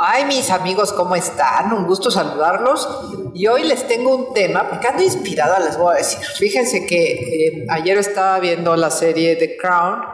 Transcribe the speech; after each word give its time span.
Ay, 0.00 0.26
mis 0.26 0.48
amigos, 0.50 0.92
¿cómo 0.92 1.16
están? 1.16 1.72
Un 1.72 1.84
gusto 1.84 2.08
saludarlos. 2.08 2.88
Y 3.34 3.48
hoy 3.48 3.64
les 3.64 3.88
tengo 3.88 4.14
un 4.14 4.32
tema, 4.32 4.70
porque 4.70 4.86
ando 4.86 5.02
inspirada, 5.02 5.58
les 5.58 5.76
voy 5.76 5.92
a 5.92 5.98
decir. 5.98 6.20
Fíjense 6.20 6.86
que 6.86 7.12
eh, 7.14 7.66
ayer 7.68 7.98
estaba 7.98 8.38
viendo 8.38 8.76
la 8.76 8.90
serie 8.90 9.34
The 9.34 9.56
Crown 9.56 10.04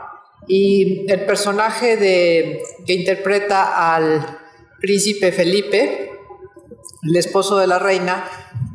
y 0.48 1.04
el 1.12 1.26
personaje 1.26 1.98
de, 1.98 2.62
que 2.86 2.94
interpreta 2.94 3.94
al 3.94 4.38
príncipe 4.80 5.32
Felipe, 5.32 6.10
el 7.02 7.16
esposo 7.16 7.58
de 7.58 7.66
la 7.66 7.78
reina, 7.78 8.24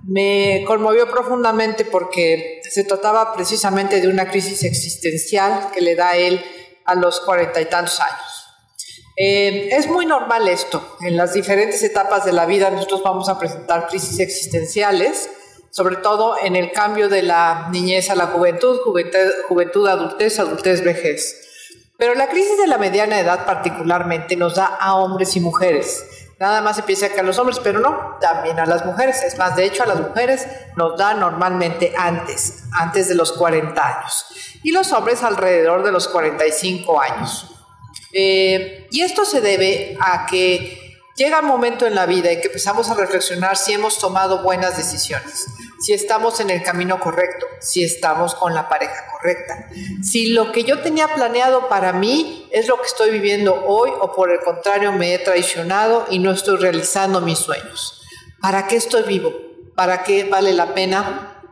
me 0.06 0.64
conmovió 0.68 1.10
profundamente 1.10 1.86
porque 1.86 2.62
se 2.70 2.84
trataba 2.84 3.34
precisamente 3.34 4.00
de 4.00 4.10
una 4.10 4.30
crisis 4.30 4.64
existencial 4.64 5.72
que 5.74 5.82
le 5.82 5.96
da 5.96 6.16
él 6.16 6.40
a 6.86 6.94
los 6.94 7.20
cuarenta 7.22 7.62
y 7.62 7.66
tantos 7.66 8.00
años. 8.00 8.29
Eh, 9.22 9.68
es 9.76 9.88
muy 9.88 10.06
normal 10.06 10.48
esto. 10.48 10.96
En 11.02 11.18
las 11.18 11.34
diferentes 11.34 11.84
etapas 11.84 12.24
de 12.24 12.32
la 12.32 12.46
vida 12.46 12.70
nosotros 12.70 13.04
vamos 13.04 13.28
a 13.28 13.38
presentar 13.38 13.88
crisis 13.88 14.18
existenciales, 14.22 15.30
sobre 15.72 15.98
todo 15.98 16.38
en 16.42 16.56
el 16.56 16.72
cambio 16.72 17.10
de 17.10 17.22
la 17.24 17.68
niñez 17.70 18.10
a 18.10 18.16
la 18.16 18.28
juventud, 18.28 18.80
juventud, 18.80 19.20
juventud 19.50 19.90
adultez, 19.90 20.40
adultez, 20.40 20.86
vejez. 20.86 21.36
Pero 21.98 22.16
la 22.16 22.30
crisis 22.30 22.58
de 22.60 22.68
la 22.68 22.78
mediana 22.78 23.20
edad 23.20 23.46
particularmente 23.46 24.38
nos 24.38 24.56
da 24.56 24.68
a 24.68 24.96
hombres 24.96 25.36
y 25.36 25.42
mujeres. 25.42 26.06
Nada 26.40 26.62
más 26.62 26.78
se 26.78 26.84
piensa 26.84 27.10
que 27.10 27.20
a 27.20 27.24
los 27.24 27.38
hombres, 27.40 27.60
pero 27.62 27.80
no, 27.80 28.16
también 28.22 28.58
a 28.58 28.66
las 28.66 28.86
mujeres. 28.86 29.22
Es 29.24 29.38
más, 29.38 29.58
de 29.58 29.66
hecho, 29.66 29.84
a 29.84 29.88
las 29.88 30.00
mujeres 30.00 30.48
nos 30.78 30.98
da 30.98 31.14
normalmente 31.14 31.94
antes, 31.98 32.64
antes 32.72 33.10
de 33.10 33.16
los 33.16 33.34
40 33.34 33.86
años. 33.86 34.28
Y 34.64 34.72
los 34.72 34.94
hombres 34.94 35.24
alrededor 35.24 35.84
de 35.84 35.92
los 35.92 36.08
45 36.08 37.02
años. 37.02 37.59
Eh, 38.14 38.88
y 38.92 39.02
esto 39.02 39.26
se 39.26 39.42
debe 39.42 39.98
a 40.00 40.26
que 40.26 40.80
llega 41.20 41.42
un 41.42 41.48
momento 41.48 41.86
en 41.86 41.96
la 41.96 42.06
vida 42.06 42.32
en 42.32 42.40
que 42.40 42.48
empezamos 42.48 42.90
a 42.90 42.96
reflexionar 42.96 43.58
si 43.58 43.74
hemos 43.74 44.00
tomado 44.00 44.42
buenas 44.42 44.78
decisiones, 44.78 45.48
si 45.80 45.92
estamos 45.92 46.40
en 46.40 46.50
el 46.50 46.64
camino 46.64 47.00
correcto, 47.00 47.46
si 47.60 47.84
estamos 47.84 48.36
con 48.36 48.54
la 48.56 48.70
pareja 48.70 49.06
correcta, 49.12 49.70
si 50.02 50.28
lo 50.28 50.54
que 50.54 50.64
yo 50.64 50.80
tenía 50.80 51.14
planeado 51.14 51.68
para 51.68 51.92
mí 51.92 52.48
es 52.52 52.68
lo 52.68 52.80
que 52.80 52.88
estoy 52.88 53.12
viviendo 53.12 53.66
hoy 53.66 53.92
o 54.00 54.14
por 54.14 54.32
el 54.32 54.40
contrario 54.40 54.94
me 54.94 55.14
he 55.14 55.20
traicionado 55.20 56.08
y 56.10 56.20
no 56.20 56.32
estoy 56.32 56.58
realizando 56.58 57.20
mis 57.20 57.40
sueños. 57.40 58.02
¿Para 58.42 58.68
qué 58.68 58.78
estoy 58.78 59.04
vivo? 59.04 59.34
¿Para 59.76 60.04
qué 60.04 60.24
vale 60.24 60.54
la 60.54 60.74
pena 60.74 61.44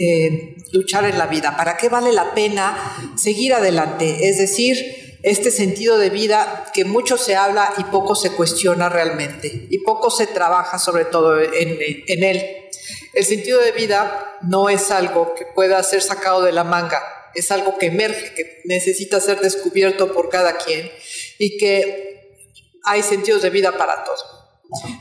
eh, 0.00 0.56
luchar 0.72 1.04
en 1.04 1.18
la 1.18 1.26
vida? 1.26 1.56
¿Para 1.58 1.76
qué 1.76 1.90
vale 1.90 2.12
la 2.12 2.32
pena 2.32 3.12
seguir 3.16 3.52
adelante? 3.52 4.30
Es 4.30 4.38
decir, 4.38 4.97
este 5.22 5.50
sentido 5.50 5.98
de 5.98 6.10
vida 6.10 6.70
que 6.72 6.84
mucho 6.84 7.16
se 7.16 7.34
habla 7.34 7.74
y 7.78 7.84
poco 7.84 8.14
se 8.14 8.32
cuestiona 8.32 8.88
realmente 8.88 9.66
y 9.70 9.78
poco 9.78 10.10
se 10.10 10.26
trabaja 10.26 10.78
sobre 10.78 11.04
todo 11.04 11.40
en, 11.40 12.22
él. 12.22 12.68
El 13.14 13.24
sentido 13.24 13.60
de 13.60 13.72
vida 13.72 14.38
no 14.42 14.68
es 14.68 14.90
algo 14.90 15.34
que 15.34 15.44
pueda 15.46 15.82
ser 15.82 16.02
sacado 16.02 16.42
de 16.42 16.52
la 16.52 16.64
manga, 16.64 17.02
es 17.34 17.50
algo 17.50 17.78
que 17.78 17.86
emerge, 17.86 18.34
que 18.34 18.60
necesita 18.64 19.20
ser 19.20 19.40
descubierto 19.40 20.12
por 20.12 20.28
cada 20.28 20.56
quien 20.56 20.90
y 21.38 21.58
que 21.58 22.36
hay 22.84 23.02
sentidos 23.02 23.42
de 23.42 23.50
vida 23.50 23.76
para 23.76 24.04
todo. 24.04 24.38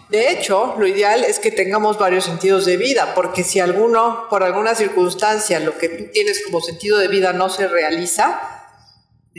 De 0.10 0.32
hecho, 0.32 0.76
lo 0.78 0.88
ideal 0.88 1.26
es 1.26 1.40
que 1.40 1.52
tengamos 1.52 2.00
varios 2.00 2.24
sentidos 2.24 2.66
de 2.66 2.78
vida, 2.78 3.14
porque 3.14 3.44
si 3.44 3.60
alguno, 3.60 4.28
por 4.30 4.44
alguna 4.44 4.74
circunstancia, 4.76 5.60
lo 5.60 5.78
que 5.78 5.90
tú 5.90 6.06
tienes 6.12 6.42
como 6.46 6.62
sentido 6.62 6.98
de 6.98 7.10
vida 7.10 7.34
no 7.34 7.50
se 7.50 7.68
realiza, 7.68 8.57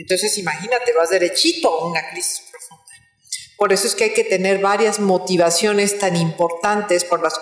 entonces, 0.01 0.37
imagínate, 0.37 0.93
vas 0.93 1.09
derechito 1.09 1.69
a 1.69 1.87
una 1.87 2.09
crisis 2.09 2.41
profunda. 2.49 2.85
Por 3.57 3.73
eso 3.73 3.87
es 3.87 3.95
que 3.95 4.05
hay 4.05 4.13
que 4.13 4.23
tener 4.23 4.59
varias 4.59 4.99
motivaciones 4.99 5.99
tan 5.99 6.15
importantes 6.15 7.03
por 7.03 7.21
las, 7.21 7.37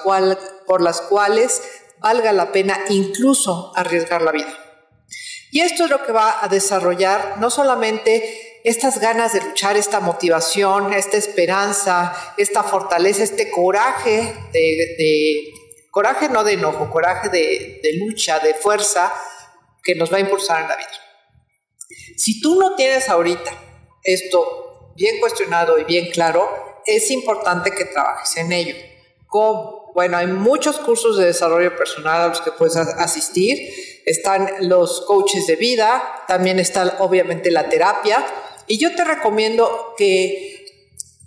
cuales 1.02 1.62
valga 2.00 2.34
la 2.34 2.52
pena 2.52 2.80
incluso 2.90 3.72
arriesgar 3.76 4.24
la 4.24 4.32
vida. 4.32 4.58
Y 5.52 5.62
esto 5.62 5.86
es 5.86 5.92
lo 5.92 6.04
que 6.04 6.12
va 6.12 6.44
a 6.44 6.48
desarrollar 6.48 7.36
no 7.40 7.52
solamente 7.52 8.60
estas 8.64 9.00
ganas 9.00 9.34
de 9.34 9.42
luchar, 9.42 9.78
esta 9.78 10.00
motivación, 10.00 10.94
esta 10.94 11.18
esperanza, 11.18 12.34
esta 12.38 12.64
fortaleza, 12.64 13.24
este 13.24 13.52
coraje 13.52 14.34
de, 14.52 15.54
coraje 15.92 16.28
no 16.28 16.44
de 16.44 16.54
enojo, 16.54 16.90
coraje 16.90 17.30
de 17.30 17.94
lucha, 18.00 18.40
de 18.40 18.56
fuerza 18.56 19.14
que 19.84 19.94
nos 19.94 20.12
va 20.12 20.18
a 20.18 20.22
impulsar 20.22 20.64
en 20.64 20.70
la 20.70 20.76
vida. 20.76 21.07
Si 22.18 22.42
tú 22.42 22.60
no 22.60 22.76
tienes 22.76 23.10
ahorita 23.10 23.52
esto 24.04 24.94
bien 24.96 25.20
cuestionado 25.20 25.78
y 25.78 25.84
bien 25.84 26.10
claro, 26.10 26.50
es 26.86 27.12
importante 27.12 27.70
que 27.72 27.86
trabajes 27.86 28.36
en 28.38 28.52
ello. 28.52 28.76
¿Cómo? 29.28 29.92
Bueno, 29.94 30.18
hay 30.18 30.26
muchos 30.26 30.78
cursos 30.80 31.18
de 31.18 31.26
desarrollo 31.26 31.76
personal 31.76 32.22
a 32.22 32.28
los 32.30 32.42
que 32.42 32.52
puedes 32.52 32.76
asistir. 32.76 33.72
Están 34.06 34.50
los 34.62 35.02
coaches 35.02 35.46
de 35.46 35.58
vida, 35.58 36.24
también 36.28 36.60
está 36.60 36.98
obviamente 37.00 37.52
la 37.52 37.70
terapia. 37.70 38.26
Y 38.66 38.80
yo 38.80 38.96
te 38.96 39.04
recomiendo 39.04 39.94
que 39.96 40.66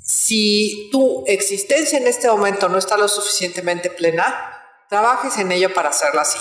si 0.03 0.89
tu 0.91 1.25
existencia 1.29 1.99
en 1.99 2.09
este 2.09 2.29
momento 2.29 2.69
no 2.69 2.79
está 2.79 2.97
lo 2.97 3.06
suficientemente 3.06 3.91
plena, 3.91 4.61
trabajes 4.89 5.39
en 5.39 5.53
ello 5.53 5.73
para 5.73 5.91
hacerla 5.91 6.23
así. 6.23 6.39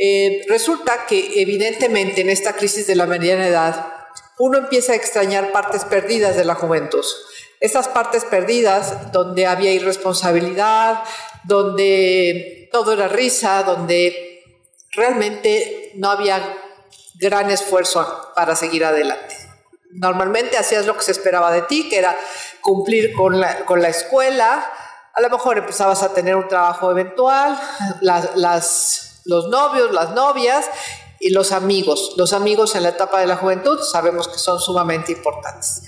Eh, 0.00 0.46
resulta 0.48 1.06
que 1.06 1.42
evidentemente 1.42 2.20
en 2.20 2.30
esta 2.30 2.52
crisis 2.52 2.86
de 2.86 2.94
la 2.94 3.06
mediana 3.06 3.48
edad 3.48 3.92
uno 4.38 4.58
empieza 4.58 4.92
a 4.92 4.96
extrañar 4.96 5.50
partes 5.50 5.84
perdidas 5.84 6.36
de 6.36 6.44
la 6.44 6.54
juventud. 6.54 7.04
Esas 7.58 7.88
partes 7.88 8.24
perdidas 8.24 9.10
donde 9.10 9.48
había 9.48 9.72
irresponsabilidad, 9.72 11.02
donde 11.42 12.68
todo 12.70 12.92
era 12.92 13.08
risa, 13.08 13.64
donde 13.64 14.44
realmente 14.92 15.90
no 15.96 16.10
había 16.10 16.56
gran 17.18 17.50
esfuerzo 17.50 18.30
para 18.36 18.54
seguir 18.54 18.84
adelante. 18.84 19.34
Normalmente 19.90 20.56
hacías 20.56 20.86
lo 20.86 20.96
que 20.96 21.02
se 21.02 21.10
esperaba 21.10 21.50
de 21.50 21.62
ti, 21.62 21.88
que 21.88 21.98
era 21.98 22.16
cumplir 22.60 23.12
con 23.14 23.40
la, 23.40 23.64
con 23.64 23.82
la 23.82 23.88
escuela, 23.88 24.70
a 25.12 25.20
lo 25.20 25.30
mejor 25.30 25.58
empezabas 25.58 26.04
a 26.04 26.14
tener 26.14 26.36
un 26.36 26.46
trabajo 26.46 26.92
eventual, 26.92 27.58
las, 28.02 28.36
las 28.36 29.07
los 29.28 29.48
novios, 29.48 29.92
las 29.92 30.14
novias 30.14 30.64
y 31.20 31.30
los 31.30 31.52
amigos. 31.52 32.14
Los 32.16 32.32
amigos 32.32 32.74
en 32.74 32.82
la 32.82 32.88
etapa 32.88 33.20
de 33.20 33.26
la 33.26 33.36
juventud 33.36 33.78
sabemos 33.80 34.26
que 34.26 34.38
son 34.38 34.58
sumamente 34.58 35.12
importantes. 35.12 35.82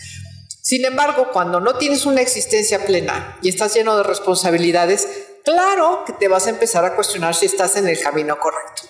Sin 0.62 0.84
embargo, 0.84 1.28
cuando 1.32 1.58
no 1.58 1.76
tienes 1.76 2.04
una 2.04 2.20
existencia 2.20 2.84
plena 2.84 3.38
y 3.42 3.48
estás 3.48 3.74
lleno 3.74 3.96
de 3.96 4.02
responsabilidades, 4.02 5.08
claro 5.42 6.04
que 6.04 6.12
te 6.12 6.28
vas 6.28 6.46
a 6.46 6.50
empezar 6.50 6.84
a 6.84 6.94
cuestionar 6.94 7.34
si 7.34 7.46
estás 7.46 7.76
en 7.76 7.88
el 7.88 7.98
camino 7.98 8.38
correcto. 8.38 8.82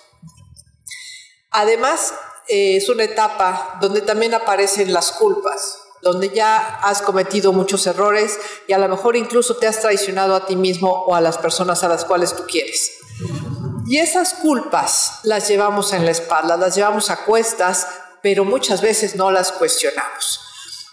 Además, 1.53 2.13
eh, 2.49 2.77
es 2.77 2.89
una 2.89 3.05
etapa 3.05 3.79
donde 3.81 4.03
también 4.03 4.35
aparecen 4.35 4.93
las 4.93 5.13
culpas, 5.13 5.79
donde 6.03 6.31
ya 6.31 6.59
has 6.83 7.03
cometido 7.03 7.53
muchos 7.53 7.87
errores 7.87 8.37
y 8.67 8.73
a 8.73 8.79
lo 8.79 8.89
mejor 8.89 9.15
incluso 9.15 9.57
te 9.59 9.69
has 9.69 9.81
traicionado 9.81 10.35
a 10.35 10.47
ti 10.47 10.57
mismo 10.57 10.91
o 10.91 11.15
a 11.15 11.21
las 11.21 11.39
personas 11.39 11.85
a 11.85 11.89
las 11.89 12.05
cuales 12.05 12.35
tú 12.35 12.45
quieres. 12.49 13.00
Y 13.91 13.99
esas 13.99 14.35
culpas 14.35 15.19
las 15.25 15.49
llevamos 15.49 15.93
en 15.93 16.05
la 16.05 16.13
espalda, 16.13 16.57
las 16.57 16.77
llevamos 16.77 17.11
a 17.11 17.25
cuestas, 17.25 17.89
pero 18.23 18.45
muchas 18.45 18.83
veces 18.83 19.17
no 19.17 19.33
las 19.33 19.51
cuestionamos. 19.51 20.41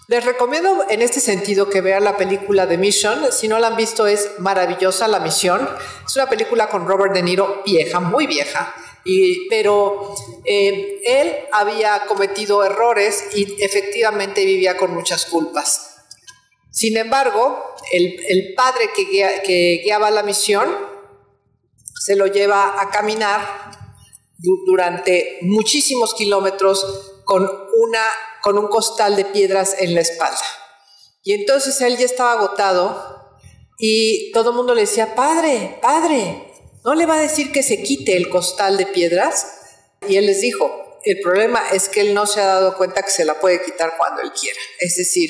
Les 0.07 0.25
recomiendo 0.25 0.83
en 0.89 1.03
este 1.03 1.19
sentido 1.19 1.69
que 1.69 1.81
vean 1.81 2.03
la 2.03 2.17
película 2.17 2.67
The 2.67 2.79
Mission. 2.79 3.31
Si 3.31 3.47
no 3.47 3.59
la 3.59 3.67
han 3.67 3.75
visto, 3.75 4.07
es 4.07 4.31
maravillosa 4.39 5.07
La 5.07 5.19
Misión. 5.19 5.69
Es 6.07 6.15
una 6.15 6.27
película 6.27 6.69
con 6.69 6.87
Robert 6.87 7.13
De 7.13 7.21
Niro, 7.21 7.61
vieja, 7.63 7.99
muy 7.99 8.25
vieja. 8.25 8.73
Y, 9.05 9.47
pero 9.47 10.15
eh, 10.43 10.99
él 11.05 11.35
había 11.51 12.03
cometido 12.07 12.63
errores 12.63 13.25
y 13.35 13.63
efectivamente 13.63 14.43
vivía 14.43 14.75
con 14.75 14.91
muchas 14.95 15.27
culpas. 15.27 15.97
Sin 16.71 16.97
embargo, 16.97 17.75
el, 17.91 18.55
padre 18.55 18.89
que, 18.95 19.05
que 19.45 19.81
guiaba 19.83 20.09
la 20.09 20.23
misión 20.23 20.96
se 21.99 22.15
lo 22.15 22.27
lleva 22.27 22.81
a 22.81 22.89
caminar 22.89 23.71
durante 24.65 25.39
muchísimos 25.41 26.13
kilómetros 26.13 27.21
con, 27.25 27.43
una, 27.43 28.03
con 28.41 28.57
un 28.57 28.67
costal 28.67 29.15
de 29.15 29.25
piedras 29.25 29.75
en 29.79 29.95
la 29.95 30.01
espalda. 30.01 30.39
Y 31.23 31.33
entonces 31.33 31.81
él 31.81 31.97
ya 31.97 32.05
estaba 32.05 32.33
agotado 32.33 33.17
y 33.77 34.31
todo 34.31 34.51
el 34.51 34.55
mundo 34.55 34.73
le 34.73 34.81
decía, 34.81 35.15
padre, 35.15 35.77
padre, 35.81 36.43
no 36.85 36.95
le 36.95 37.05
va 37.05 37.15
a 37.15 37.21
decir 37.21 37.51
que 37.51 37.63
se 37.63 37.83
quite 37.83 38.15
el 38.15 38.29
costal 38.29 38.77
de 38.77 38.85
piedras. 38.85 39.47
Y 40.07 40.15
él 40.15 40.25
les 40.25 40.41
dijo, 40.41 40.99
el 41.03 41.19
problema 41.19 41.61
es 41.71 41.89
que 41.89 42.01
él 42.01 42.13
no 42.13 42.25
se 42.25 42.41
ha 42.41 42.45
dado 42.45 42.77
cuenta 42.77 43.01
que 43.01 43.11
se 43.11 43.25
la 43.25 43.39
puede 43.39 43.63
quitar 43.63 43.95
cuando 43.97 44.21
él 44.21 44.31
quiera. 44.31 44.59
Es 44.79 44.95
decir, 44.95 45.29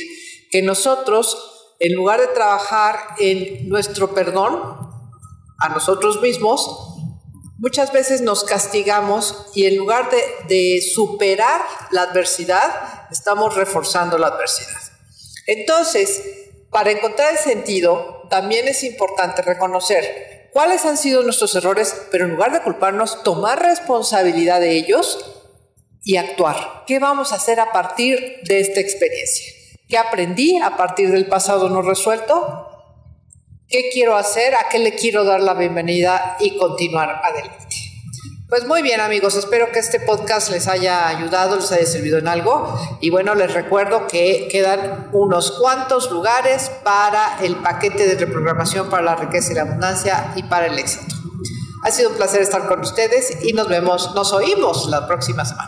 que 0.51 0.61
nosotros, 0.61 1.75
en 1.79 1.93
lugar 1.93 2.21
de 2.21 2.27
trabajar 2.27 3.15
en 3.19 3.67
nuestro 3.67 4.13
perdón 4.13 4.87
a 5.59 5.69
nosotros 5.69 6.21
mismos, 6.21 6.95
muchas 7.57 7.92
veces 7.92 8.21
nos 8.21 8.44
castigamos 8.44 9.48
y 9.54 9.65
en 9.65 9.77
lugar 9.77 10.09
de, 10.48 10.81
superar 10.94 11.62
la 11.92 12.04
adversidad, 12.04 13.07
estamos 13.12 13.56
reforzando 13.56 14.18
la 14.18 14.27
adversidad. 14.27 14.81
Entonces, 15.48 16.21
para 16.69 16.92
encontrar 16.92 17.31
el 17.31 17.39
sentido, 17.39 18.27
también 18.30 18.68
es 18.68 18.83
importante 18.83 19.42
reconocer 19.42 20.50
cuáles 20.51 20.86
han 20.86 20.98
sido 20.98 21.24
nuestros 21.24 21.56
errores, 21.56 21.95
pero 22.12 22.25
en 22.25 22.31
lugar 22.31 22.51
de 22.51 22.62
culparnos, 22.62 23.24
tomar 23.24 23.62
responsabilidad 23.62 24.60
de 24.60 24.71
ellos 24.71 25.18
y 26.03 26.18
actuar. 26.18 26.83
¿Qué 26.86 27.00
vamos 27.00 27.31
a 27.31 27.36
hacer 27.36 27.60
a 27.60 27.71
partir 27.71 28.39
de 28.44 28.60
esta 28.60 28.80
experiencia? 28.80 29.53
¿Qué 29.88 29.98
aprendí 29.98 30.57
a 30.57 30.75
partir 30.75 31.12
del 31.12 31.27
pasado 31.27 31.69
no 31.69 31.81
resuelto? 31.81 32.76
¿Qué 33.69 33.89
quiero 33.91 34.15
hacer? 34.15 34.55
¿A 34.55 34.69
qué 34.69 34.79
le 34.79 34.95
quiero 34.95 35.25
dar 35.25 35.41
la 35.41 35.53
bienvenida 35.53 36.37
y 36.39 36.57
continuar 36.57 37.21
adelante? 37.21 37.75
Pues 38.47 38.65
muy 38.65 38.81
bien 38.81 39.01
amigos, 39.01 39.35
espero 39.35 39.73
que 39.73 39.79
este 39.79 39.99
podcast 39.99 40.49
les 40.51 40.69
haya 40.69 41.09
ayudado, 41.09 41.57
les 41.57 41.69
haya 41.73 41.85
servido 41.85 42.17
en 42.17 42.29
algo. 42.29 42.79
Y 43.01 43.09
bueno, 43.09 43.35
les 43.35 43.53
recuerdo 43.53 44.07
que 44.07 44.47
quedan 44.49 45.09
unos 45.11 45.51
cuantos 45.51 46.09
lugares 46.11 46.71
para 46.85 47.39
el 47.41 47.57
paquete 47.57 48.07
de 48.07 48.15
reprogramación 48.15 48.89
para 48.89 49.03
la 49.03 49.15
riqueza 49.17 49.51
y 49.51 49.55
la 49.55 49.63
abundancia 49.63 50.31
y 50.37 50.43
para 50.43 50.67
el 50.67 50.79
éxito. 50.79 51.13
Ha 51.83 51.91
sido 51.91 52.11
un 52.11 52.15
placer 52.15 52.41
estar 52.41 52.69
con 52.69 52.79
ustedes 52.79 53.43
y 53.43 53.51
nos 53.51 53.67
vemos, 53.67 54.15
nos 54.15 54.31
oímos 54.31 54.87
la 54.87 55.05
próxima 55.07 55.43
semana. 55.43 55.65